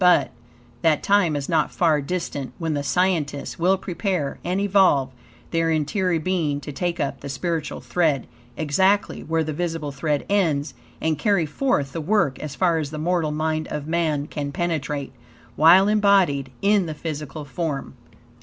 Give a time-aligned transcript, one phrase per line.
[0.03, 0.31] But,
[0.81, 5.09] that time is not far distant, when the scientists will prepare and evolve
[5.51, 8.25] their interior being to take up the spiritual thread,
[8.57, 12.97] exactly where the visible thread ends, and carry forth the work, as far as the
[12.97, 15.13] mortal mind of man can penetrate,
[15.55, 17.93] while embodied in the physical form.